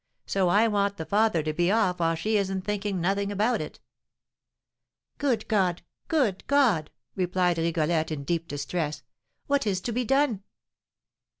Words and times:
So 0.25 0.49
I 0.49 0.67
want 0.67 0.97
the 0.97 1.05
father 1.05 1.43
to 1.43 1.53
be 1.53 1.69
off 1.69 1.99
while 1.99 2.15
she 2.15 2.35
isn't 2.35 2.63
thinking 2.63 2.99
nothing 2.99 3.31
about 3.31 3.61
it!" 3.61 3.79
"Good 5.19 5.47
God! 5.47 5.83
Good 6.07 6.43
God!" 6.47 6.89
replied 7.15 7.59
Rigolette, 7.59 8.09
in 8.09 8.23
deep 8.23 8.47
distress; 8.47 9.03
"what 9.45 9.67
is 9.67 9.79
to 9.81 9.91
be 9.91 10.03
done?" 10.03 10.41